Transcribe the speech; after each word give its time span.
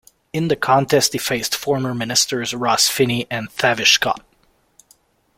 In 0.33 0.47
the 0.47 0.55
contest 0.55 1.13
he 1.13 1.19
faced 1.19 1.53
former 1.55 1.93
Ministers 1.93 2.55
Ross 2.55 2.89
Finnie 2.89 3.27
and 3.29 3.55
Tavish 3.59 3.93
Scott. 3.93 4.25